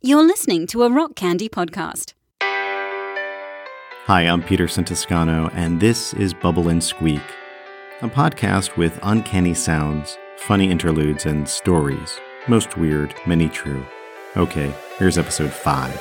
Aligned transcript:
You're 0.00 0.22
listening 0.22 0.68
to 0.68 0.84
a 0.84 0.90
Rock 0.92 1.16
Candy 1.16 1.48
podcast. 1.48 2.12
Hi, 4.06 4.22
I'm 4.22 4.44
Peterson 4.44 4.84
Toscano, 4.84 5.48
and 5.54 5.80
this 5.80 6.14
is 6.14 6.32
Bubble 6.32 6.68
and 6.68 6.80
Squeak, 6.80 7.20
a 8.00 8.08
podcast 8.08 8.76
with 8.76 8.96
uncanny 9.02 9.54
sounds, 9.54 10.16
funny 10.36 10.70
interludes, 10.70 11.26
and 11.26 11.48
stories. 11.48 12.20
Most 12.46 12.76
weird, 12.76 13.12
many 13.26 13.48
true. 13.48 13.84
Okay, 14.36 14.72
here's 15.00 15.18
episode 15.18 15.52
5. 15.52 15.92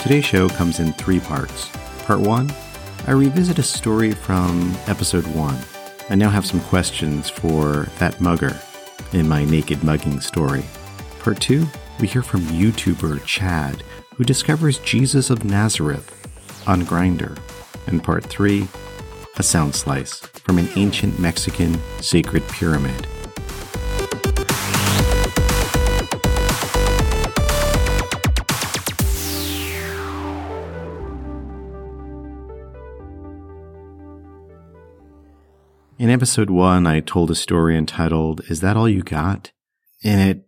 Today's 0.00 0.24
show 0.24 0.48
comes 0.48 0.80
in 0.80 0.94
three 0.94 1.20
parts. 1.20 1.68
Part 2.04 2.20
1, 2.20 2.50
I 3.06 3.10
revisit 3.10 3.58
a 3.58 3.62
story 3.62 4.12
from 4.12 4.74
episode 4.86 5.26
1. 5.26 5.58
I 6.08 6.14
now 6.14 6.30
have 6.30 6.46
some 6.46 6.60
questions 6.60 7.28
for 7.28 7.88
that 7.98 8.20
mugger 8.20 8.56
in 9.12 9.28
my 9.28 9.44
naked 9.44 9.82
mugging 9.82 10.20
story. 10.20 10.64
Part 11.18 11.40
2, 11.40 11.66
we 11.98 12.06
hear 12.06 12.22
from 12.22 12.42
YouTuber 12.42 13.24
Chad, 13.24 13.82
who 14.14 14.22
discovers 14.22 14.78
Jesus 14.78 15.30
of 15.30 15.44
Nazareth 15.44 16.12
on 16.64 16.82
Grindr. 16.82 17.36
And 17.88 18.04
part 18.04 18.24
3, 18.24 18.68
a 19.36 19.42
sound 19.42 19.74
slice 19.74 20.20
from 20.20 20.58
an 20.58 20.68
ancient 20.76 21.18
Mexican 21.18 21.76
sacred 22.00 22.46
pyramid. 22.48 23.08
In 35.98 36.10
episode 36.10 36.50
one, 36.50 36.86
I 36.86 37.00
told 37.00 37.30
a 37.30 37.34
story 37.34 37.74
entitled, 37.74 38.42
Is 38.50 38.60
That 38.60 38.76
All 38.76 38.86
You 38.86 39.02
Got? 39.02 39.52
In 40.02 40.18
it, 40.18 40.46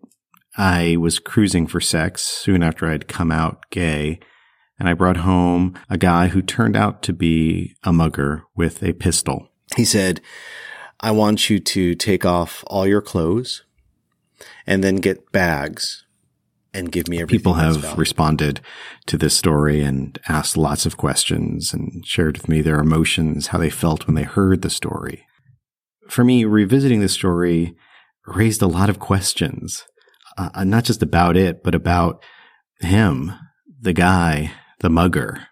I 0.59 0.99
was 0.99 1.19
cruising 1.19 1.67
for 1.67 1.81
sex 1.81 2.23
soon 2.23 2.63
after 2.63 2.85
I'd 2.85 3.09
come 3.09 3.33
out 3.33 3.65
gay, 3.71 4.21
and 4.79 4.91
I 4.91 4.93
brought 4.93 5.19
home 5.19 5.75
a 5.89 5.97
guy 5.97 6.29
who 6.29 6.43
turned 6.43 6.77
out 6.77 7.03
to 7.05 7.15
be 7.15 7.77
a 7.83 7.95
mugger 7.95 8.45
with 8.55 8.83
a 8.83 8.93
pistol. 8.93 9.49
He 9.75 9.87
said, 9.87 10.21
I 11.01 11.13
want 11.13 11.49
you 11.49 11.61
to 11.61 11.95
take 11.95 12.27
off 12.27 12.63
all 12.67 12.87
your 12.87 13.01
clothes 13.01 13.65
and 14.67 14.85
then 14.85 14.97
get 14.97 15.33
bags 15.33 16.05
and 16.75 16.93
give 16.93 17.09
me 17.09 17.23
everything. 17.23 17.39
People 17.39 17.55
have 17.55 17.97
responded 17.97 18.61
to 19.07 19.17
this 19.17 19.35
story 19.35 19.81
and 19.81 20.19
asked 20.29 20.59
lots 20.59 20.85
of 20.85 20.99
questions 20.99 21.73
and 21.73 22.05
shared 22.07 22.37
with 22.37 22.51
me 22.51 22.61
their 22.61 22.81
emotions, 22.81 23.47
how 23.47 23.57
they 23.57 23.71
felt 23.71 24.07
when 24.07 24.15
they 24.15 24.25
heard 24.25 24.61
the 24.61 24.69
story 24.69 25.25
for 26.09 26.25
me, 26.25 26.45
revisiting 26.45 27.01
the 27.01 27.09
story 27.09 27.75
raised 28.27 28.63
a 28.63 28.67
lot 28.67 28.91
of 28.91 28.99
questions, 28.99 29.85
uh, 30.37 30.51
uh, 30.55 30.65
not 30.65 30.85
just 30.85 31.03
about 31.03 31.37
it, 31.37 31.63
but 31.63 31.75
about 31.75 32.23
him, 32.81 33.33
the 33.81 33.93
guy, 33.93 34.53
the 34.81 34.91
mugger. 34.91 35.47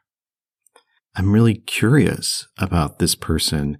I'm 1.14 1.32
really 1.32 1.54
curious 1.54 2.46
about 2.58 2.98
this 2.98 3.14
person 3.14 3.78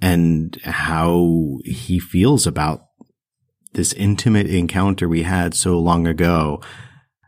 and 0.00 0.58
how 0.64 1.58
he 1.64 1.98
feels 1.98 2.46
about 2.46 2.80
this 3.72 3.92
intimate 3.92 4.46
encounter 4.46 5.08
we 5.08 5.22
had 5.22 5.54
so 5.54 5.78
long 5.78 6.06
ago. 6.06 6.60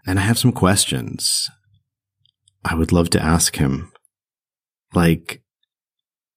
And 0.06 0.18
I 0.18 0.22
have 0.22 0.38
some 0.38 0.52
questions 0.52 1.48
I 2.64 2.74
would 2.74 2.92
love 2.92 3.10
to 3.10 3.22
ask 3.22 3.56
him. 3.56 3.92
Like, 4.94 5.42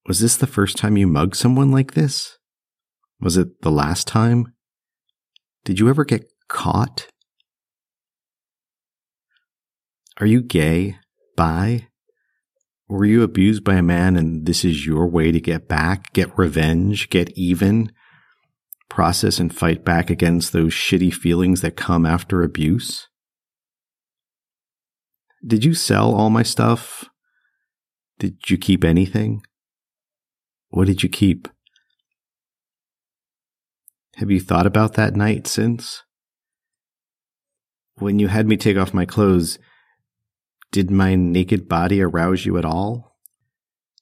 was 0.05 0.19
this 0.19 0.35
the 0.35 0.47
first 0.47 0.77
time 0.77 0.97
you 0.97 1.07
mugged 1.07 1.35
someone 1.35 1.71
like 1.71 1.93
this? 1.93 2.37
Was 3.19 3.37
it 3.37 3.61
the 3.61 3.71
last 3.71 4.07
time? 4.07 4.53
Did 5.63 5.79
you 5.79 5.89
ever 5.89 6.03
get 6.03 6.25
caught? 6.49 7.07
Are 10.19 10.25
you 10.25 10.41
gay? 10.41 10.97
Bi? 11.37 11.87
Were 12.89 13.05
you 13.05 13.23
abused 13.23 13.63
by 13.63 13.75
a 13.75 13.81
man 13.81 14.17
and 14.17 14.45
this 14.45 14.65
is 14.65 14.85
your 14.85 15.07
way 15.07 15.31
to 15.31 15.39
get 15.39 15.67
back, 15.67 16.13
get 16.13 16.37
revenge, 16.37 17.09
get 17.09 17.31
even? 17.37 17.91
Process 18.89 19.39
and 19.39 19.55
fight 19.55 19.85
back 19.85 20.09
against 20.09 20.51
those 20.51 20.73
shitty 20.73 21.13
feelings 21.13 21.61
that 21.61 21.77
come 21.77 22.05
after 22.05 22.43
abuse? 22.43 23.07
Did 25.45 25.65
you 25.65 25.73
sell 25.73 26.13
all 26.13 26.29
my 26.29 26.43
stuff? 26.43 27.09
Did 28.19 28.49
you 28.49 28.57
keep 28.57 28.83
anything? 28.83 29.43
What 30.73 30.87
did 30.87 31.03
you 31.03 31.09
keep? 31.09 31.47
Have 34.15 34.31
you 34.31 34.39
thought 34.39 34.65
about 34.65 34.93
that 34.93 35.15
night 35.15 35.45
since? 35.45 36.01
When 37.99 38.17
you 38.17 38.27
had 38.27 38.47
me 38.47 38.57
take 38.57 38.75
off 38.75 38.91
my 38.91 39.05
clothes, 39.05 39.59
did 40.71 40.89
my 40.89 41.13
naked 41.13 41.69
body 41.69 42.01
arouse 42.01 42.47
you 42.47 42.57
at 42.57 42.65
all? 42.65 43.19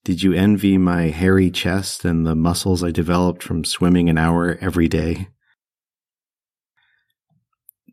Did 0.06 0.24
you 0.24 0.32
envy 0.32 0.78
my 0.78 1.10
hairy 1.10 1.52
chest 1.52 2.06
and 2.06 2.26
the 2.26 2.36
muscles 2.36 2.86
I 2.86 2.92
developed 2.92 3.44
from 3.44 3.66
swimming 3.66 4.08
an 4.08 4.18
hour 4.18 4.58
every 4.62 4.88
day? 4.88 5.28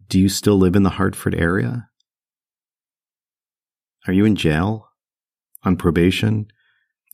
Do 0.09 0.21
you 0.21 0.28
still 0.28 0.56
live 0.56 0.77
in 0.77 0.84
the 0.84 0.91
Hartford 0.91 1.34
area? 1.34 1.89
Are 4.06 4.12
you 4.12 4.25
in 4.25 4.37
jail? 4.37 4.87
On 5.65 5.77
probation? 5.77 6.47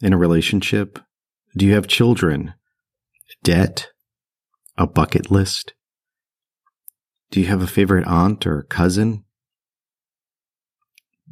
In 0.03 0.13
a 0.13 0.19
relationship? 0.19 0.99
Do 1.57 1.67
you 1.67 1.75
have 1.75 1.87
children? 1.87 2.55
Debt? 3.45 3.89
A 4.77 4.89
bucket 4.89 5.31
list? 5.31 5.73
Do 7.31 7.41
you 7.41 7.47
have 7.47 7.63
a 7.63 7.69
favorite 7.69 8.07
aunt 8.09 8.45
or 8.45 8.65
cousin? 8.65 9.25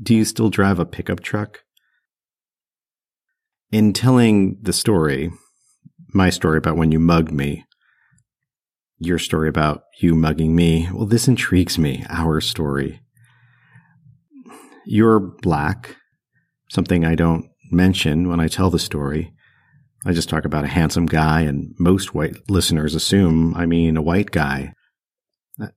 Do 0.01 0.15
you 0.15 0.25
still 0.25 0.49
drive 0.49 0.79
a 0.79 0.85
pickup 0.85 1.21
truck? 1.21 1.61
In 3.73 3.93
telling 3.93 4.59
the 4.63 4.73
story, 4.73 5.33
my 6.15 6.31
story 6.31 6.59
about 6.59 6.77
when 6.77 6.93
you 6.93 7.01
mugged 7.01 7.33
me, 7.33 7.65
your 8.99 9.19
story 9.19 9.49
about 9.49 9.83
you 10.01 10.15
mugging 10.15 10.55
me, 10.55 10.89
well, 10.93 11.07
this 11.07 11.27
intrigues 11.27 11.79
me, 11.79 12.05
our 12.09 12.41
story. 12.41 13.01
You're 14.87 15.19
black, 15.19 15.97
something 16.69 17.05
I 17.05 17.17
don't 17.17 17.47
mention 17.73 18.29
when 18.29 18.39
I 18.39 18.47
tell 18.47 18.71
the 18.71 18.79
story. 18.79 19.33
I 20.05 20.13
just 20.13 20.29
talk 20.29 20.45
about 20.45 20.65
a 20.65 20.69
handsome 20.69 21.07
guy, 21.07 21.43
and 21.43 21.75
most 21.79 22.15
white 22.15 22.51
listeners 22.51 22.95
assume 22.95 23.55
I 23.55 23.67
mean 23.67 23.97
a 23.97 24.03
white 24.03 24.31
guy. 24.31 24.75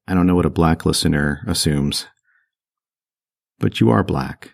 I 0.07 0.13
don't 0.13 0.25
know 0.25 0.35
what 0.35 0.45
a 0.45 0.51
black 0.51 0.85
listener 0.85 1.41
assumes, 1.47 2.07
but 3.59 3.79
you 3.79 3.91
are 3.91 4.03
black. 4.03 4.51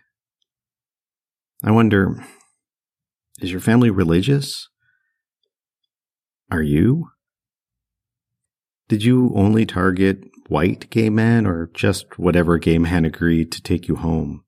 I 1.63 1.71
wonder 1.71 2.25
is 3.39 3.51
your 3.51 3.61
family 3.61 3.89
religious? 3.89 4.69
Are 6.51 6.61
you? 6.61 7.09
Did 8.88 9.03
you 9.03 9.31
only 9.35 9.65
target 9.65 10.25
white 10.47 10.89
gay 10.89 11.09
men 11.09 11.47
or 11.47 11.71
just 11.73 12.19
whatever 12.19 12.57
gay 12.57 12.77
man 12.77 13.05
agreed 13.05 13.51
to 13.53 13.61
take 13.61 13.88
you 13.88 13.95
home? 13.95 14.43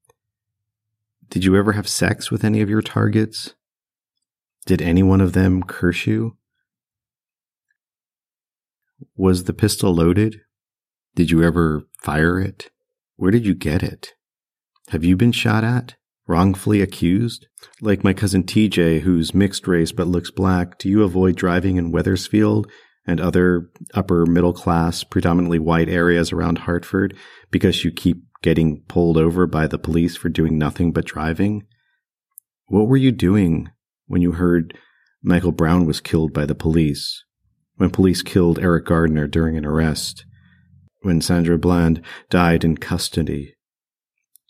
Did 1.30 1.46
you 1.46 1.56
ever 1.56 1.72
have 1.72 1.88
sex 1.88 2.30
with 2.30 2.44
any 2.44 2.62
of 2.62 2.70
your 2.70 2.82
targets? 2.82 3.56
Did 4.66 4.82
any 4.82 5.04
one 5.04 5.20
of 5.20 5.34
them 5.34 5.64
curse 5.64 6.08
you? 6.08 6.38
Was 9.16 9.44
the 9.44 9.54
pistol 9.54 9.94
loaded? 9.94 10.42
Did 11.16 11.32
you 11.32 11.44
ever 11.44 11.84
fire 12.02 12.40
it? 12.40 12.70
Where 13.18 13.32
did 13.32 13.46
you 13.46 13.54
get 13.54 13.84
it? 13.84 14.14
Have 14.90 15.04
you 15.04 15.18
been 15.18 15.34
shot 15.34 15.64
at? 15.64 15.96
Wrongfully 16.28 16.82
accused? 16.82 17.48
Like 17.82 18.04
my 18.04 18.14
cousin 18.14 18.44
TJ, 18.44 19.02
who's 19.02 19.34
mixed 19.34 19.68
race 19.68 19.92
but 19.92 20.08
looks 20.08 20.32
black, 20.32 20.78
do 20.78 20.88
you 20.88 21.04
avoid 21.04 21.36
driving 21.36 21.76
in 21.76 21.92
Wethersfield 21.92 22.72
and 23.06 23.20
other 23.20 23.70
upper 23.94 24.26
middle 24.26 24.54
class, 24.54 25.04
predominantly 25.04 25.60
white 25.60 25.90
areas 25.90 26.32
around 26.32 26.60
Hartford 26.60 27.18
because 27.52 27.84
you 27.84 27.92
keep 27.92 28.24
getting 28.42 28.82
pulled 28.88 29.18
over 29.18 29.46
by 29.46 29.68
the 29.68 29.78
police 29.78 30.16
for 30.16 30.30
doing 30.30 30.58
nothing 30.58 30.94
but 30.94 31.06
driving? 31.06 31.64
What 32.68 32.88
were 32.88 32.98
you 32.98 33.12
doing 33.12 33.70
when 34.14 34.22
you 34.22 34.34
heard 34.34 34.78
Michael 35.24 35.52
Brown 35.52 35.88
was 35.88 36.00
killed 36.00 36.34
by 36.34 36.46
the 36.46 36.54
police, 36.54 37.24
when 37.78 37.90
police 37.90 38.22
killed 38.22 38.60
Eric 38.60 38.86
Garner 38.86 39.26
during 39.26 39.58
an 39.58 39.66
arrest, 39.66 40.24
when 41.02 41.20
Sandra 41.20 41.58
Bland 41.58 42.00
died 42.30 42.64
in 42.64 42.78
custody? 42.78 43.56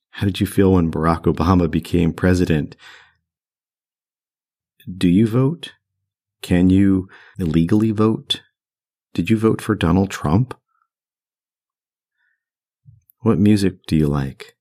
How 0.09 0.25
did 0.25 0.41
you 0.41 0.45
feel 0.45 0.73
when 0.73 0.91
Barack 0.91 1.33
Obama 1.33 1.71
became 1.71 2.11
president? 2.11 2.75
Do 4.85 5.07
you 5.07 5.27
vote? 5.27 5.71
Can 6.41 6.69
you 6.69 7.07
illegally 7.39 7.91
vote? 7.91 8.41
Did 9.13 9.29
you 9.29 9.37
vote 9.37 9.61
for 9.61 9.75
Donald 9.75 10.11
Trump? 10.11 10.59
What 13.21 13.39
music 13.39 13.75
do 13.87 13.95
you 13.95 14.07
like? 14.07 14.57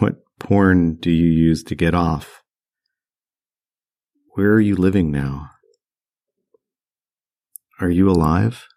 What 0.00 0.16
porn 0.38 0.96
do 0.96 1.10
you 1.10 1.30
use 1.30 1.62
to 1.62 1.74
get 1.74 1.94
off? 1.94 2.42
Where 4.38 4.52
are 4.52 4.60
you 4.60 4.76
living 4.76 5.10
now? 5.10 5.50
Are 7.80 7.90
you 7.90 8.08
alive? 8.08 8.68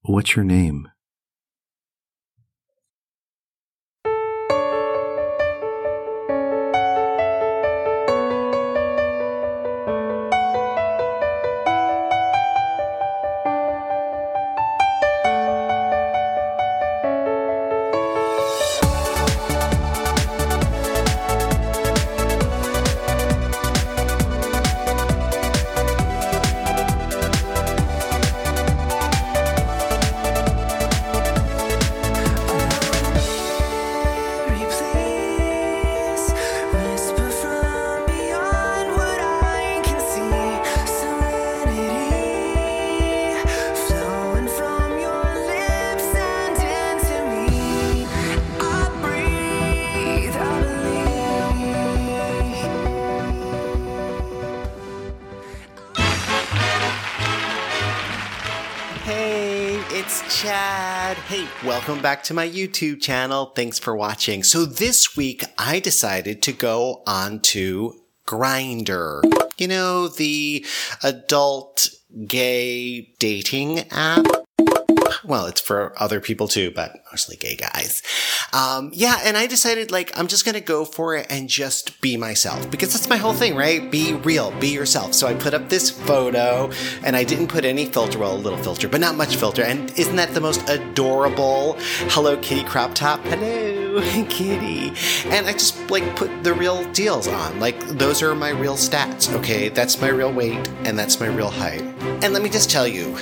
What's 0.00 0.34
your 0.34 0.46
name? 0.46 0.88
Welcome 61.78 62.02
back 62.02 62.24
to 62.24 62.34
my 62.34 62.46
YouTube 62.46 63.00
channel. 63.00 63.52
Thanks 63.54 63.78
for 63.78 63.94
watching. 63.94 64.42
So 64.42 64.64
this 64.64 65.16
week 65.16 65.44
I 65.56 65.78
decided 65.78 66.42
to 66.42 66.52
go 66.52 67.04
on 67.06 67.38
to 67.54 67.94
Grindr. 68.26 69.22
You 69.58 69.68
know, 69.68 70.08
the 70.08 70.66
adult 71.04 71.90
gay 72.26 73.14
dating 73.20 73.88
app? 73.92 74.26
Well, 75.22 75.46
it's 75.46 75.60
for 75.60 75.94
other 76.02 76.20
people 76.20 76.48
too, 76.48 76.72
but 76.72 76.96
mostly 77.12 77.36
gay 77.36 77.54
guys. 77.54 78.02
Um, 78.52 78.90
yeah, 78.94 79.20
and 79.24 79.36
I 79.36 79.46
decided 79.46 79.90
like 79.90 80.16
I'm 80.18 80.26
just 80.26 80.44
gonna 80.44 80.60
go 80.60 80.84
for 80.84 81.16
it 81.16 81.26
and 81.30 81.48
just 81.48 82.00
be 82.00 82.16
myself 82.16 82.70
because 82.70 82.92
that's 82.92 83.08
my 83.08 83.16
whole 83.16 83.34
thing, 83.34 83.54
right? 83.54 83.90
Be 83.90 84.14
real, 84.14 84.52
be 84.52 84.68
yourself. 84.68 85.14
So 85.14 85.26
I 85.26 85.34
put 85.34 85.54
up 85.54 85.68
this 85.68 85.90
photo 85.90 86.70
and 87.04 87.14
I 87.16 87.24
didn't 87.24 87.48
put 87.48 87.64
any 87.64 87.86
filter, 87.86 88.18
well, 88.18 88.34
a 88.34 88.38
little 88.38 88.58
filter, 88.58 88.88
but 88.88 89.00
not 89.00 89.16
much 89.16 89.36
filter. 89.36 89.62
And 89.62 89.90
isn't 89.98 90.16
that 90.16 90.32
the 90.34 90.40
most 90.40 90.68
adorable 90.68 91.76
Hello 92.10 92.36
Kitty 92.38 92.64
crop 92.64 92.94
top? 92.94 93.20
Hello, 93.24 94.00
kitty. 94.28 94.92
And 95.26 95.46
I 95.46 95.52
just 95.52 95.90
like 95.90 96.16
put 96.16 96.42
the 96.42 96.54
real 96.54 96.90
deals 96.92 97.28
on. 97.28 97.60
Like 97.60 97.78
those 97.88 98.22
are 98.22 98.34
my 98.34 98.50
real 98.50 98.74
stats, 98.74 99.32
okay? 99.34 99.68
That's 99.68 100.00
my 100.00 100.08
real 100.08 100.32
weight 100.32 100.68
and 100.84 100.98
that's 100.98 101.20
my 101.20 101.26
real 101.26 101.50
height. 101.50 101.82
And 102.22 102.32
let 102.32 102.42
me 102.42 102.48
just 102.48 102.70
tell 102.70 102.88
you, 102.88 103.16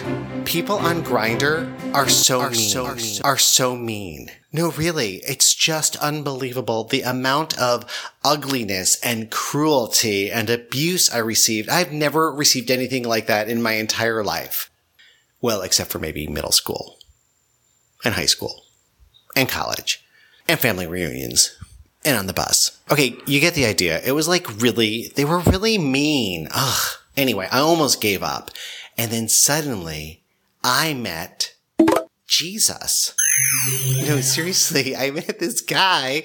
people 0.44 0.76
on 0.76 1.02
Grindr 1.02 1.70
are 1.94 2.08
so 2.08 2.40
are 2.40 2.50
mean. 2.50 2.70
So 2.70 2.94
mean. 2.94 3.20
Are 3.24 3.38
so 3.38 3.76
mean. 3.76 4.30
No, 4.56 4.70
really, 4.70 5.16
it's 5.16 5.54
just 5.54 5.96
unbelievable 5.96 6.84
the 6.84 7.02
amount 7.02 7.58
of 7.58 7.84
ugliness 8.24 8.98
and 9.04 9.30
cruelty 9.30 10.30
and 10.30 10.48
abuse 10.48 11.12
I 11.12 11.18
received. 11.18 11.68
I've 11.68 11.92
never 11.92 12.32
received 12.32 12.70
anything 12.70 13.04
like 13.04 13.26
that 13.26 13.50
in 13.50 13.60
my 13.60 13.72
entire 13.72 14.24
life. 14.24 14.70
Well, 15.42 15.60
except 15.60 15.90
for 15.90 15.98
maybe 15.98 16.26
middle 16.26 16.52
school 16.52 16.96
and 18.02 18.14
high 18.14 18.24
school 18.24 18.62
and 19.36 19.46
college 19.46 20.02
and 20.48 20.58
family 20.58 20.86
reunions 20.86 21.54
and 22.02 22.16
on 22.16 22.26
the 22.26 22.32
bus. 22.32 22.80
Okay, 22.90 23.14
you 23.26 23.40
get 23.40 23.52
the 23.52 23.66
idea. 23.66 24.00
It 24.06 24.12
was 24.12 24.26
like 24.26 24.62
really, 24.62 25.12
they 25.16 25.26
were 25.26 25.40
really 25.40 25.76
mean. 25.76 26.48
Ugh. 26.54 26.96
Anyway, 27.14 27.46
I 27.52 27.58
almost 27.58 28.00
gave 28.00 28.22
up. 28.22 28.50
And 28.96 29.10
then 29.10 29.28
suddenly 29.28 30.22
I 30.64 30.94
met 30.94 31.52
Jesus. 32.26 33.12
No, 34.06 34.20
seriously, 34.20 34.96
I 34.96 35.10
met 35.10 35.38
this 35.38 35.60
guy 35.60 36.22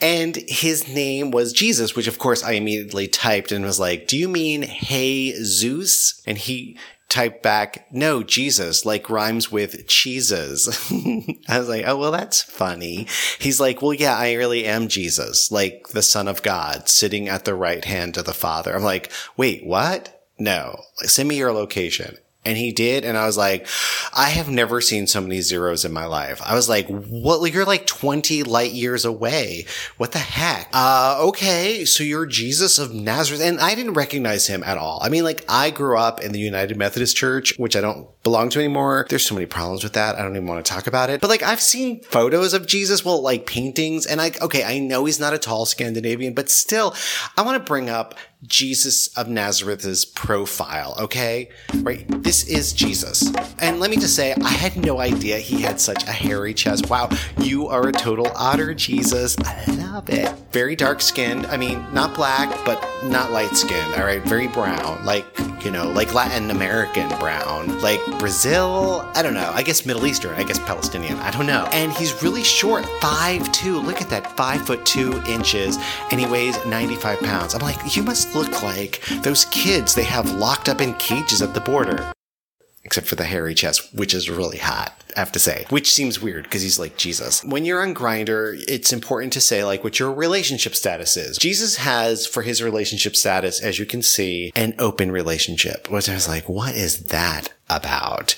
and 0.00 0.36
his 0.48 0.88
name 0.88 1.30
was 1.30 1.52
Jesus, 1.52 1.96
which 1.96 2.06
of 2.06 2.18
course 2.18 2.42
I 2.42 2.52
immediately 2.52 3.08
typed 3.08 3.52
and 3.52 3.64
was 3.64 3.80
like, 3.80 4.06
do 4.06 4.16
you 4.16 4.28
mean 4.28 4.62
Hey 4.62 5.32
Zeus? 5.42 6.22
And 6.26 6.38
he 6.38 6.78
typed 7.08 7.42
back, 7.42 7.86
no, 7.92 8.22
Jesus, 8.22 8.86
like 8.86 9.10
rhymes 9.10 9.52
with 9.52 9.86
cheeses. 9.86 10.66
I 11.48 11.58
was 11.58 11.68
like, 11.68 11.84
oh, 11.86 11.98
well, 11.98 12.12
that's 12.12 12.42
funny. 12.42 13.06
He's 13.38 13.60
like, 13.60 13.82
well, 13.82 13.92
yeah, 13.92 14.16
I 14.16 14.32
really 14.32 14.64
am 14.64 14.88
Jesus, 14.88 15.50
like 15.50 15.88
the 15.88 16.02
son 16.02 16.26
of 16.26 16.42
God 16.42 16.88
sitting 16.88 17.28
at 17.28 17.44
the 17.44 17.54
right 17.54 17.84
hand 17.84 18.16
of 18.16 18.24
the 18.24 18.32
father. 18.32 18.74
I'm 18.74 18.82
like, 18.82 19.12
wait, 19.36 19.64
what? 19.66 20.22
No, 20.38 20.82
like, 21.00 21.10
send 21.10 21.28
me 21.28 21.36
your 21.36 21.52
location. 21.52 22.16
And 22.44 22.58
he 22.58 22.72
did. 22.72 23.04
And 23.04 23.16
I 23.16 23.26
was 23.26 23.36
like, 23.36 23.68
I 24.12 24.30
have 24.30 24.48
never 24.48 24.80
seen 24.80 25.06
so 25.06 25.20
many 25.20 25.40
zeros 25.42 25.84
in 25.84 25.92
my 25.92 26.06
life. 26.06 26.42
I 26.44 26.56
was 26.56 26.68
like, 26.68 26.88
what? 26.88 27.52
You're 27.52 27.64
like 27.64 27.86
20 27.86 28.42
light 28.42 28.72
years 28.72 29.04
away. 29.04 29.66
What 29.96 30.10
the 30.10 30.18
heck? 30.18 30.68
Uh, 30.72 31.18
okay. 31.28 31.84
So 31.84 32.02
you're 32.02 32.26
Jesus 32.26 32.80
of 32.80 32.92
Nazareth. 32.92 33.42
And 33.42 33.60
I 33.60 33.76
didn't 33.76 33.94
recognize 33.94 34.48
him 34.48 34.64
at 34.64 34.76
all. 34.76 34.98
I 35.02 35.08
mean, 35.08 35.22
like 35.22 35.44
I 35.48 35.70
grew 35.70 35.96
up 35.96 36.20
in 36.20 36.32
the 36.32 36.40
United 36.40 36.76
Methodist 36.76 37.16
Church, 37.16 37.56
which 37.58 37.76
I 37.76 37.80
don't 37.80 38.08
belong 38.24 38.48
to 38.50 38.58
anymore. 38.58 39.06
There's 39.08 39.24
so 39.24 39.34
many 39.34 39.46
problems 39.46 39.84
with 39.84 39.92
that. 39.92 40.16
I 40.16 40.22
don't 40.22 40.34
even 40.34 40.48
want 40.48 40.64
to 40.64 40.72
talk 40.72 40.88
about 40.88 41.10
it. 41.10 41.20
But 41.20 41.30
like 41.30 41.44
I've 41.44 41.60
seen 41.60 42.02
photos 42.02 42.54
of 42.54 42.66
Jesus, 42.66 43.04
well, 43.04 43.22
like 43.22 43.46
paintings 43.46 44.04
and 44.04 44.20
I, 44.20 44.32
okay, 44.40 44.64
I 44.64 44.80
know 44.80 45.04
he's 45.04 45.20
not 45.20 45.32
a 45.32 45.38
tall 45.38 45.64
Scandinavian, 45.64 46.34
but 46.34 46.50
still 46.50 46.94
I 47.36 47.42
want 47.42 47.64
to 47.64 47.64
bring 47.64 47.88
up 47.88 48.16
Jesus 48.46 49.08
of 49.16 49.28
Nazareth's 49.28 50.04
profile, 50.04 50.94
okay? 50.98 51.48
Right? 51.76 52.04
This 52.22 52.44
is 52.46 52.72
Jesus. 52.72 53.32
And 53.60 53.78
let 53.78 53.90
me 53.90 53.96
just 53.96 54.16
say, 54.16 54.34
I 54.34 54.50
had 54.50 54.76
no 54.76 54.98
idea 54.98 55.38
he 55.38 55.60
had 55.60 55.80
such 55.80 56.02
a 56.04 56.12
hairy 56.12 56.54
chest. 56.54 56.90
Wow, 56.90 57.08
you 57.38 57.68
are 57.68 57.88
a 57.88 57.92
total 57.92 58.26
otter, 58.34 58.74
Jesus. 58.74 59.36
I 59.38 59.64
love 59.76 60.10
it. 60.10 60.28
Very 60.50 60.74
dark 60.74 61.00
skinned. 61.00 61.46
I 61.46 61.56
mean, 61.56 61.84
not 61.92 62.14
black, 62.14 62.50
but 62.64 62.84
not 63.04 63.30
light 63.32 63.56
skinned, 63.56 63.94
all 63.94 64.04
right? 64.04 64.22
Very 64.22 64.48
brown. 64.48 65.04
Like, 65.04 65.24
you 65.64 65.70
know, 65.70 65.88
like 65.90 66.14
Latin 66.14 66.50
American 66.50 67.08
brown. 67.18 67.80
Like 67.80 68.00
Brazil, 68.18 69.08
I 69.14 69.22
don't 69.22 69.34
know. 69.34 69.50
I 69.54 69.62
guess 69.62 69.86
Middle 69.86 70.06
Eastern, 70.06 70.34
I 70.34 70.42
guess 70.42 70.58
Palestinian. 70.60 71.18
I 71.18 71.30
don't 71.30 71.46
know. 71.46 71.68
And 71.72 71.92
he's 71.92 72.22
really 72.22 72.44
short, 72.44 72.86
five 73.00 73.50
two. 73.52 73.78
Look 73.78 74.00
at 74.00 74.10
that, 74.10 74.36
five 74.36 74.66
foot 74.66 74.84
two 74.84 75.22
inches, 75.26 75.78
and 76.10 76.20
he 76.20 76.26
weighs 76.26 76.64
95 76.66 77.20
pounds. 77.20 77.54
I'm 77.54 77.60
like, 77.60 77.96
you 77.96 78.02
must 78.02 78.34
look 78.34 78.62
like 78.62 79.02
those 79.22 79.44
kids 79.46 79.94
they 79.94 80.04
have 80.04 80.30
locked 80.32 80.68
up 80.68 80.80
in 80.80 80.94
cages 80.94 81.42
at 81.42 81.54
the 81.54 81.60
border. 81.60 82.12
Except 82.84 83.06
for 83.06 83.14
the 83.14 83.24
hairy 83.24 83.54
chest, 83.54 83.94
which 83.94 84.12
is 84.12 84.28
really 84.28 84.58
hot, 84.58 84.92
I 85.16 85.20
have 85.20 85.32
to 85.32 85.38
say. 85.38 85.66
Which 85.70 85.92
seems 85.92 86.20
weird 86.20 86.44
because 86.44 86.62
he's 86.62 86.80
like 86.80 86.96
Jesus. 86.96 87.44
When 87.44 87.64
you're 87.64 87.82
on 87.82 87.94
Grindr, 87.94 88.62
it's 88.66 88.92
important 88.92 89.32
to 89.34 89.40
say 89.40 89.64
like 89.64 89.84
what 89.84 90.00
your 90.00 90.12
relationship 90.12 90.74
status 90.74 91.16
is. 91.16 91.38
Jesus 91.38 91.76
has 91.76 92.26
for 92.26 92.42
his 92.42 92.62
relationship 92.62 93.14
status, 93.14 93.60
as 93.62 93.78
you 93.78 93.86
can 93.86 94.02
see, 94.02 94.52
an 94.56 94.74
open 94.78 95.12
relationship. 95.12 95.88
Which 95.90 96.08
I 96.08 96.14
was 96.14 96.26
like, 96.26 96.48
what 96.48 96.74
is 96.74 97.04
that 97.06 97.52
about? 97.70 98.34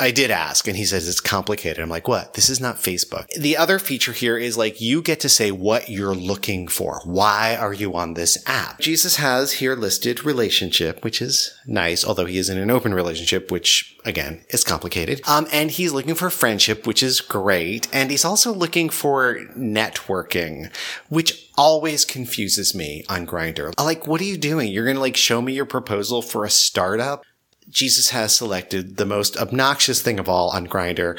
I 0.00 0.10
did 0.10 0.30
ask 0.30 0.66
and 0.66 0.76
he 0.76 0.84
says 0.84 1.08
it's 1.08 1.20
complicated. 1.20 1.82
I'm 1.82 1.88
like, 1.88 2.08
what? 2.08 2.34
This 2.34 2.48
is 2.48 2.60
not 2.60 2.76
Facebook. 2.76 3.26
The 3.38 3.56
other 3.56 3.78
feature 3.78 4.12
here 4.12 4.36
is 4.38 4.56
like 4.56 4.80
you 4.80 5.02
get 5.02 5.20
to 5.20 5.28
say 5.28 5.50
what 5.50 5.88
you're 5.88 6.14
looking 6.14 6.66
for. 6.66 7.00
Why 7.04 7.56
are 7.56 7.74
you 7.74 7.94
on 7.94 8.14
this 8.14 8.42
app? 8.46 8.80
Jesus 8.80 9.16
has 9.16 9.54
here 9.54 9.76
listed 9.76 10.24
relationship, 10.24 11.04
which 11.04 11.20
is 11.20 11.54
nice, 11.66 12.04
although 12.04 12.24
he 12.24 12.38
is 12.38 12.48
in 12.48 12.58
an 12.58 12.70
open 12.70 12.94
relationship, 12.94 13.50
which 13.50 13.96
again 14.04 14.42
is 14.48 14.64
complicated. 14.64 15.20
Um, 15.28 15.46
and 15.52 15.70
he's 15.70 15.92
looking 15.92 16.14
for 16.14 16.30
friendship, 16.30 16.86
which 16.86 17.02
is 17.02 17.20
great. 17.20 17.86
And 17.92 18.10
he's 18.10 18.24
also 18.24 18.52
looking 18.52 18.88
for 18.88 19.38
networking, 19.56 20.74
which 21.10 21.50
always 21.56 22.04
confuses 22.04 22.74
me 22.74 23.04
on 23.08 23.26
Grindr. 23.26 23.78
Like, 23.78 24.06
what 24.06 24.20
are 24.20 24.24
you 24.24 24.38
doing? 24.38 24.72
You're 24.72 24.84
going 24.84 24.96
to 24.96 25.00
like 25.00 25.16
show 25.16 25.42
me 25.42 25.52
your 25.52 25.66
proposal 25.66 26.22
for 26.22 26.44
a 26.44 26.50
startup? 26.50 27.24
Jesus 27.72 28.10
has 28.10 28.36
selected 28.36 28.96
the 28.98 29.06
most 29.06 29.36
obnoxious 29.36 30.02
thing 30.02 30.18
of 30.18 30.28
all 30.28 30.50
on 30.50 30.66
Grindr 30.66 31.18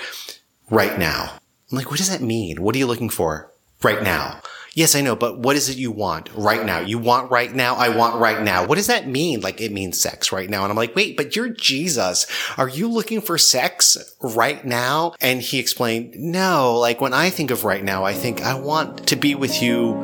right 0.70 0.98
now. 0.98 1.40
I'm 1.72 1.78
like, 1.78 1.90
what 1.90 1.98
does 1.98 2.10
that 2.10 2.22
mean? 2.22 2.62
What 2.62 2.76
are 2.76 2.78
you 2.78 2.86
looking 2.86 3.10
for 3.10 3.52
right 3.82 4.04
now? 4.04 4.40
Yes, 4.76 4.96
I 4.96 5.02
know, 5.02 5.16
but 5.16 5.40
what 5.40 5.56
is 5.56 5.70
it 5.70 5.78
you 5.78 5.92
want 5.92 6.30
right 6.34 6.66
now? 6.66 6.80
You 6.80 6.98
want 6.98 7.30
right 7.30 7.54
now? 7.54 7.76
I 7.76 7.90
want 7.90 8.20
right 8.20 8.42
now. 8.42 8.66
What 8.66 8.76
does 8.76 8.88
that 8.88 9.08
mean? 9.08 9.42
Like 9.42 9.62
it 9.62 9.72
means 9.72 10.02
sex 10.02 10.32
right 10.32 10.50
now. 10.50 10.64
And 10.64 10.72
I'm 10.72 10.78
like, 10.78 10.96
wait, 10.96 11.16
but 11.16 11.36
you're 11.36 11.50
Jesus. 11.50 12.26
Are 12.58 12.70
you 12.70 12.88
looking 12.88 13.22
for 13.22 13.38
sex 13.38 13.98
right 14.22 14.64
now? 14.66 15.14
And 15.22 15.42
he 15.42 15.60
explained, 15.60 16.16
no, 16.18 16.76
like 16.80 17.02
when 17.02 17.14
I 17.14 17.30
think 17.30 17.52
of 17.52 17.66
right 17.66 17.84
now, 17.84 18.04
I 18.04 18.14
think 18.14 18.42
I 18.42 18.56
want 18.56 19.08
to 19.08 19.16
be 19.16 19.36
with 19.36 19.62
you 19.62 20.04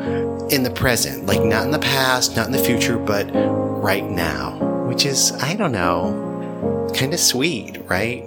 in 0.50 0.62
the 0.62 0.72
present, 0.72 1.26
like 1.26 1.44
not 1.44 1.66
in 1.66 1.72
the 1.72 1.80
past, 1.80 2.36
not 2.36 2.46
in 2.46 2.52
the 2.52 2.60
future, 2.60 2.98
but 2.98 3.30
right 3.34 4.04
now 4.04 4.70
which 4.90 5.06
is, 5.06 5.32
I 5.34 5.54
don't 5.54 5.72
know, 5.72 6.29
kind 6.94 7.14
of 7.14 7.20
sweet, 7.20 7.78
right? 7.90 8.24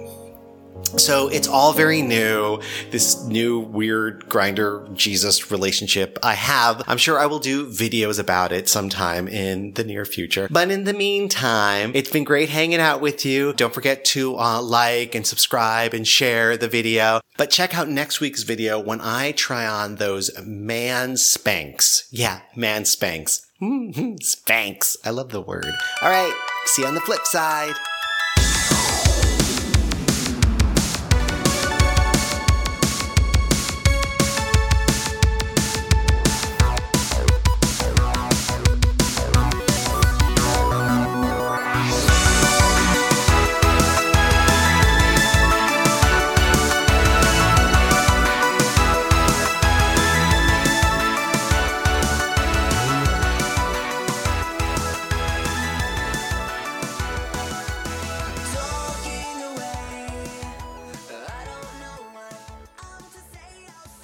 So 0.97 1.27
it's 1.27 1.47
all 1.47 1.73
very 1.73 2.01
new. 2.01 2.61
This 2.91 3.23
new 3.23 3.59
weird 3.59 4.29
Grindr 4.29 4.93
Jesus 4.93 5.49
relationship 5.49 6.19
I 6.21 6.35
have. 6.35 6.83
I'm 6.87 6.97
sure 6.97 7.17
I 7.19 7.25
will 7.25 7.39
do 7.39 7.65
videos 7.65 8.19
about 8.19 8.51
it 8.51 8.69
sometime 8.69 9.27
in 9.27 9.73
the 9.73 9.83
near 9.83 10.05
future. 10.05 10.47
But 10.51 10.69
in 10.69 10.83
the 10.83 10.93
meantime, 10.93 11.91
it's 11.95 12.11
been 12.11 12.23
great 12.23 12.49
hanging 12.49 12.79
out 12.79 13.01
with 13.01 13.25
you. 13.25 13.53
Don't 13.53 13.73
forget 13.73 14.05
to 14.05 14.37
uh, 14.37 14.61
like 14.61 15.15
and 15.15 15.25
subscribe 15.25 15.93
and 15.93 16.07
share 16.07 16.57
the 16.57 16.67
video. 16.67 17.21
But 17.37 17.49
check 17.49 17.75
out 17.75 17.89
next 17.89 18.19
week's 18.19 18.43
video 18.43 18.79
when 18.79 19.01
I 19.01 19.31
try 19.31 19.65
on 19.65 19.95
those 19.95 20.29
man 20.43 21.17
spanks. 21.17 22.07
Yeah, 22.11 22.41
man 22.55 22.85
spanks. 22.85 23.47
Spanks. 24.21 24.97
I 25.05 25.09
love 25.11 25.29
the 25.29 25.41
word. 25.41 25.65
All 26.01 26.09
right. 26.09 26.33
See 26.65 26.81
you 26.81 26.87
on 26.87 26.95
the 26.95 27.01
flip 27.01 27.25
side. 27.25 27.75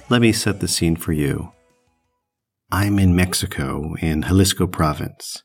Let 0.09 0.21
me 0.21 0.31
set 0.31 0.59
the 0.59 0.67
scene 0.67 0.95
for 0.95 1.13
you. 1.13 1.51
I'm 2.71 2.97
in 2.97 3.15
Mexico, 3.15 3.93
in 4.01 4.23
Jalisco 4.23 4.65
province. 4.65 5.43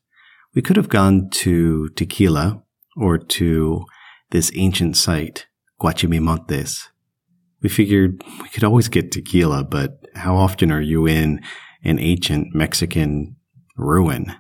We 0.55 0.63
could 0.63 0.77
have 0.77 0.89
gone 0.89 1.29
to 1.33 1.91
Tequila 1.91 2.63
or 2.97 3.19
to 3.19 3.85
this 4.31 4.51
ancient 4.55 4.97
site, 4.97 5.45
Guachimontones. 5.79 6.89
We 7.61 7.69
figured 7.69 8.25
we 8.41 8.49
could 8.49 8.65
always 8.65 8.89
get 8.89 9.13
tequila, 9.13 9.65
but 9.65 10.07
how 10.15 10.37
often 10.37 10.73
are 10.73 10.81
you 10.81 11.07
in 11.07 11.43
an 11.83 11.99
ancient 11.99 12.55
Mexican 12.55 13.37
ruin? 13.77 14.35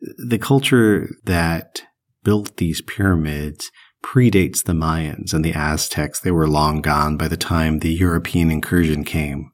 The 0.00 0.38
culture 0.38 1.08
that 1.24 1.82
built 2.22 2.58
these 2.58 2.80
pyramids 2.80 3.72
predates 4.04 4.62
the 4.62 4.72
Mayans 4.72 5.34
and 5.34 5.44
the 5.44 5.52
Aztecs. 5.52 6.20
They 6.20 6.30
were 6.30 6.46
long 6.46 6.80
gone 6.80 7.16
by 7.16 7.26
the 7.26 7.36
time 7.36 7.80
the 7.80 7.92
European 7.92 8.52
incursion 8.52 9.02
came 9.02 9.50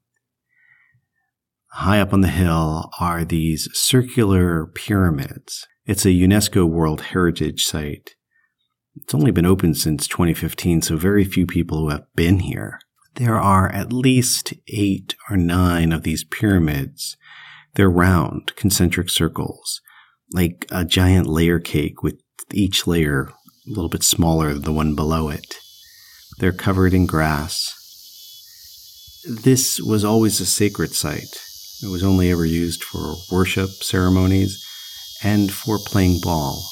high 1.73 2.01
up 2.01 2.13
on 2.13 2.21
the 2.21 2.29
hill 2.29 2.91
are 2.99 3.25
these 3.25 3.69
circular 3.73 4.67
pyramids. 4.67 5.67
It's 5.87 6.05
a 6.05 6.11
UNESCO 6.11 6.69
World 6.69 7.01
Heritage 7.01 7.65
Site. 7.65 8.15
It's 8.97 9.15
only 9.15 9.31
been 9.31 9.47
open 9.47 9.75
since 9.75 10.07
2015, 10.09 10.83
so 10.83 10.97
very 10.97 11.25
few 11.25 11.47
people 11.47 11.79
who 11.79 11.89
have 11.91 12.07
been 12.15 12.41
here. 12.41 12.81
There 13.15 13.39
are 13.39 13.71
at 13.71 13.93
least 13.93 14.53
eight 14.69 15.15
or 15.29 15.37
nine 15.37 15.93
of 15.93 16.03
these 16.03 16.25
pyramids. 16.25 17.17
They're 17.75 17.91
round, 17.91 18.55
concentric 18.57 19.09
circles, 19.11 19.81
like 20.33 20.67
a 20.71 20.85
giant 20.85 21.27
layer 21.27 21.61
cake 21.61 22.03
with 22.03 22.21
each 22.53 22.87
layer 22.87 23.33
a 23.67 23.71
little 23.71 23.89
bit 23.89 24.03
smaller 24.03 24.53
than 24.53 24.63
the 24.63 24.73
one 24.73 24.95
below 24.95 25.29
it. 25.29 25.57
They're 26.39 26.53
covered 26.53 26.95
in 26.95 27.07
grass. 27.07 27.77
This 29.29 29.81
was 29.81 30.05
always 30.05 30.41
a 30.41 30.47
sacred 30.47 30.95
site. 30.95 31.39
It 31.83 31.89
was 31.89 32.03
only 32.03 32.31
ever 32.31 32.45
used 32.45 32.85
for 32.85 33.17
worship 33.31 33.83
ceremonies 33.83 34.63
and 35.23 35.51
for 35.51 35.79
playing 35.79 36.21
ball. 36.21 36.71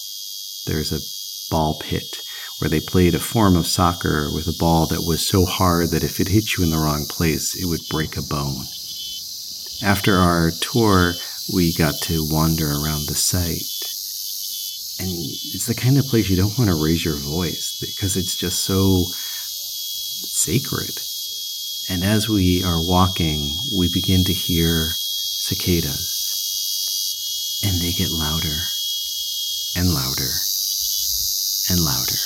There's 0.67 0.93
a 0.93 1.01
ball 1.51 1.79
pit 1.81 2.21
where 2.59 2.69
they 2.69 2.81
played 2.81 3.15
a 3.15 3.19
form 3.19 3.57
of 3.57 3.67
soccer 3.67 4.29
with 4.35 4.47
a 4.47 4.59
ball 4.59 4.87
that 4.87 5.07
was 5.07 5.27
so 5.27 5.47
hard 5.47 5.91
that 5.91 6.05
if 6.05 6.21
it 6.21 6.29
hit 6.29 6.57
you 6.57 6.65
in 6.65 6.71
the 6.71 6.77
wrong 6.77 7.07
place, 7.07 7.55
it 7.55 7.67
would 7.67 7.89
break 7.89 8.19
a 8.19 8.23
bone. 8.23 8.67
After 9.83 10.17
our 10.17 10.51
tour, 10.51 11.15
we 11.55 11.73
got 11.73 11.95
to 12.03 12.27
wander 12.29 12.67
around 12.67 13.07
the 13.07 13.15
site. 13.15 13.63
And 15.01 15.09
it's 15.09 15.67
the 15.67 15.75
kind 15.75 15.97
of 15.97 16.05
place 16.07 16.29
you 16.29 16.37
don't 16.37 16.59
want 16.59 16.69
to 16.69 16.85
raise 16.85 17.03
your 17.05 17.17
voice 17.17 17.79
because 17.81 18.17
it's 18.17 18.35
just 18.35 18.59
so 18.59 19.05
sacred. 20.27 21.01
And 21.89 22.05
as 22.05 22.29
we 22.29 22.63
are 22.63 22.85
walking, 22.87 23.57
we 23.79 23.89
begin 23.91 24.25
to 24.25 24.33
hear 24.35 24.91
cicadas. 25.49 26.05
And 27.65 27.81
they 27.81 27.93
get 27.93 28.11
louder 28.11 28.69
and 29.75 29.95
louder 29.95 30.29
and 31.71 31.81
louder. 31.81 32.19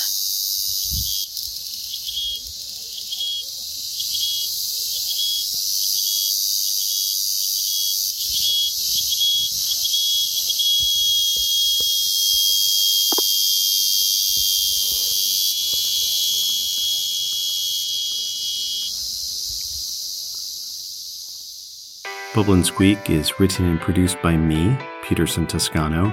And 22.49 22.67
Squeak 22.67 23.09
is 23.09 23.39
written 23.39 23.67
and 23.67 23.81
produced 23.81 24.21
by 24.21 24.37
me, 24.37 24.77
Peterson 25.05 25.47
Toscano. 25.47 26.13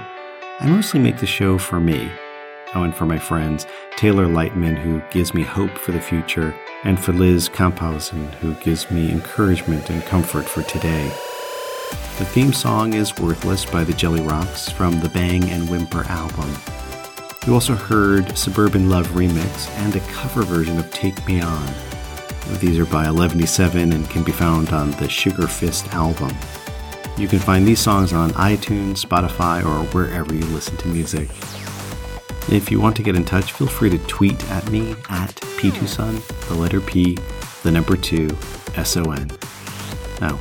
I 0.59 0.67
mostly 0.67 1.00
make 1.00 1.17
the 1.17 1.25
show 1.25 1.57
for 1.57 1.79
me. 1.79 2.09
Oh, 2.75 2.83
and 2.83 2.93
for 2.93 3.07
my 3.07 3.17
friends, 3.17 3.65
Taylor 3.98 4.27
Lightman, 4.27 4.77
who 4.77 5.01
gives 5.09 5.33
me 5.33 5.41
hope 5.41 5.71
for 5.71 5.91
the 5.91 6.00
future, 6.00 6.55
and 6.83 7.00
for 7.00 7.13
Liz 7.13 7.50
Kamphausen, 7.50 8.31
who 8.36 8.53
gives 8.55 8.91
me 8.91 9.12
encouragement 9.12 9.89
and 9.89 10.03
comfort 10.03 10.45
for 10.45 10.62
today. 10.62 11.07
The 12.19 12.25
theme 12.25 12.53
song 12.53 12.93
is 12.93 13.17
Worthless 13.17 13.65
by 13.65 13.83
the 13.83 13.93
Jelly 13.93 14.21
Rocks 14.21 14.69
from 14.69 15.00
the 15.00 15.09
Bang 15.09 15.50
and 15.50 15.67
Whimper 15.67 16.03
album. 16.09 16.55
You 17.48 17.55
also 17.55 17.74
heard 17.74 18.38
Suburban 18.38 18.88
Love 18.88 19.07
Remix 19.09 19.67
and 19.79 19.95
a 19.95 20.00
cover 20.12 20.43
version 20.43 20.77
of 20.77 20.91
Take 20.91 21.25
Me 21.27 21.41
On 21.41 21.74
these 22.58 22.79
are 22.79 22.86
by 22.86 23.06
1177 23.10 23.94
and 23.94 24.10
can 24.10 24.24
be 24.24 24.32
found 24.32 24.70
on 24.70 24.91
the 24.91 25.08
Sugar 25.08 25.48
Fist 25.48 25.88
album. 25.94 26.36
You 27.18 27.27
can 27.27 27.39
find 27.39 27.68
these 27.68 27.79
songs 27.79 28.13
on 28.13 28.32
iTunes, 28.32 29.06
Spotify, 29.06 29.63
or 29.63 29.86
wherever 29.94 30.34
you 30.34 30.46
listen 30.46 30.77
to 30.77 30.88
music. 30.88 31.29
If 32.50 32.72
you 32.72 32.79
want 32.82 32.96
to 32.96 33.03
get 33.03 33.15
in 33.15 33.25
touch, 33.25 33.51
feel 33.51 33.68
free 33.68 33.89
to 33.91 33.98
tweet 34.00 34.44
at 34.50 34.70
me 34.72 34.91
at 35.10 35.36
P2Son, 35.60 36.48
the 36.48 36.56
letter 36.56 36.82
P, 36.82 37.18
the 37.63 37.72
number 37.72 37.96
2, 37.96 38.29
S 38.75 38.98
O 38.98 39.03
N. 39.12 39.29
Oh, 40.22 40.39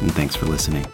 and 0.00 0.12
thanks 0.12 0.36
for 0.36 0.46
listening. 0.46 0.86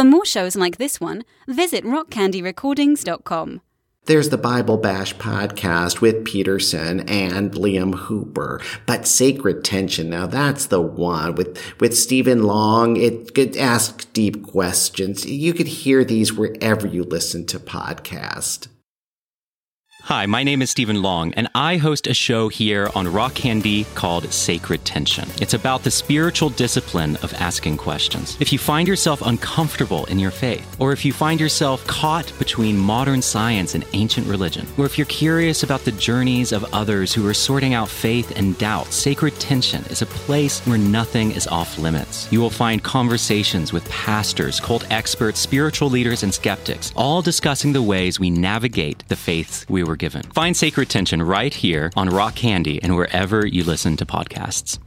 For 0.00 0.04
more 0.04 0.24
shows 0.24 0.56
like 0.56 0.78
this 0.78 0.98
one, 0.98 1.24
visit 1.46 1.84
rockcandyrecordings.com. 1.84 3.60
There's 4.06 4.30
the 4.30 4.38
Bible 4.38 4.78
Bash 4.78 5.14
podcast 5.16 6.00
with 6.00 6.24
Peterson 6.24 7.00
and 7.00 7.52
Liam 7.52 7.94
Hooper. 7.94 8.62
But 8.86 9.06
Sacred 9.06 9.62
Tension, 9.62 10.08
now 10.08 10.26
that's 10.26 10.64
the 10.68 10.80
one 10.80 11.34
with, 11.34 11.78
with 11.82 11.94
Stephen 11.94 12.44
Long. 12.44 12.96
It 12.96 13.34
could 13.34 13.58
ask 13.58 14.10
deep 14.14 14.42
questions. 14.42 15.26
You 15.26 15.52
could 15.52 15.68
hear 15.68 16.02
these 16.02 16.32
wherever 16.32 16.86
you 16.86 17.02
listen 17.02 17.44
to 17.48 17.60
podcasts. 17.60 18.68
Hi, 20.04 20.26
my 20.26 20.42
name 20.42 20.60
is 20.60 20.70
Stephen 20.70 21.02
Long, 21.02 21.32
and 21.34 21.48
I 21.54 21.76
host 21.76 22.06
a 22.06 22.14
show 22.14 22.48
here 22.48 22.90
on 22.94 23.06
Rock 23.06 23.34
Candy 23.34 23.84
called 23.94 24.32
Sacred 24.32 24.84
Tension. 24.84 25.28
It's 25.40 25.54
about 25.54 25.84
the 25.84 25.90
spiritual 25.90 26.50
discipline 26.50 27.16
of 27.22 27.32
asking 27.34 27.76
questions. 27.76 28.36
If 28.40 28.52
you 28.52 28.58
find 28.58 28.88
yourself 28.88 29.22
uncomfortable 29.22 30.06
in 30.06 30.18
your 30.18 30.32
faith, 30.32 30.74
or 30.80 30.92
if 30.92 31.04
you 31.04 31.12
find 31.12 31.38
yourself 31.38 31.86
caught 31.86 32.32
between 32.38 32.76
modern 32.76 33.22
science 33.22 33.74
and 33.74 33.84
ancient 33.92 34.26
religion, 34.26 34.66
or 34.78 34.86
if 34.86 34.98
you're 34.98 35.06
curious 35.06 35.62
about 35.62 35.84
the 35.84 35.92
journeys 35.92 36.50
of 36.50 36.64
others 36.74 37.12
who 37.12 37.24
are 37.28 37.34
sorting 37.34 37.74
out 37.74 37.88
faith 37.88 38.36
and 38.36 38.58
doubt, 38.58 38.92
Sacred 38.92 39.38
Tension 39.38 39.84
is 39.90 40.02
a 40.02 40.06
place 40.06 40.60
where 40.66 40.78
nothing 40.78 41.30
is 41.32 41.46
off 41.46 41.78
limits. 41.78 42.26
You 42.32 42.40
will 42.40 42.50
find 42.50 42.82
conversations 42.82 43.72
with 43.72 43.88
pastors, 43.90 44.58
cult 44.60 44.90
experts, 44.90 45.38
spiritual 45.38 45.90
leaders, 45.90 46.24
and 46.24 46.34
skeptics, 46.34 46.92
all 46.96 47.22
discussing 47.22 47.72
the 47.72 47.82
ways 47.82 48.18
we 48.18 48.30
navigate 48.30 49.04
the 49.06 49.16
faiths 49.16 49.66
we 49.68 49.84
were 49.90 49.94
forgiven. 49.94 50.22
Find 50.32 50.56
Sacred 50.56 50.88
Tension 50.88 51.22
right 51.22 51.52
here 51.52 51.90
on 51.96 52.08
Rock 52.08 52.36
Candy 52.36 52.82
and 52.82 52.96
wherever 52.96 53.46
you 53.46 53.64
listen 53.64 53.96
to 53.96 54.06
podcasts. 54.06 54.78